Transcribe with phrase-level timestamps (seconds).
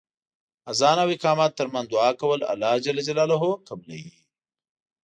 [0.71, 2.87] اذان او اقامت تر منځ دعا کول الله ج
[3.69, 4.05] قبلوی.